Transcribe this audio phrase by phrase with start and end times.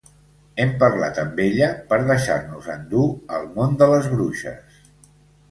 [0.63, 3.05] Hem parlat amb ella per deixar-nos endur
[3.37, 4.83] al món de les bruixes.